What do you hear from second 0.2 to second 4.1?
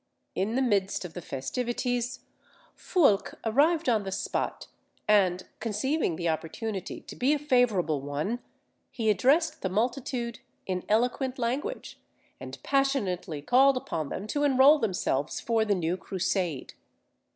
In the midst of the festivities Foulque arrived upon